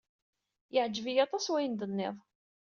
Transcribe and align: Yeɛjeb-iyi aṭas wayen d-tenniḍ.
Yeɛjeb-iyi 0.73 1.21
aṭas 1.25 1.45
wayen 1.51 1.73
d-tenniḍ. 1.75 2.17